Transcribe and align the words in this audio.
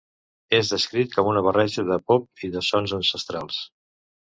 És 0.59 0.71
descrit 0.71 1.11
com 1.17 1.29
una 1.33 1.43
barreja 1.49 1.85
de 1.91 1.99
pop 2.13 2.47
i 2.49 2.51
de 2.57 2.65
sons 2.71 2.97
ancestrals. 3.01 3.63